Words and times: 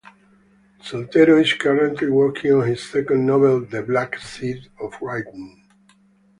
Soltero 0.81 1.39
is 1.39 1.53
currently 1.53 2.09
working 2.09 2.53
on 2.53 2.67
his 2.67 2.89
second 2.89 3.23
novel, 3.27 3.63
"The 3.63 3.83
Black 3.83 4.17
Seed 4.17 4.67
of 4.79 4.95
Writing". 4.99 5.63